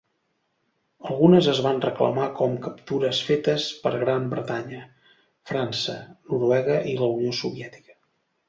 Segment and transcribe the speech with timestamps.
[1.09, 4.81] Algunes es van reclamar com captures fetes per Gran Bretanya,
[5.53, 5.99] França,
[6.33, 8.01] Noruega i la Unió Soviètica.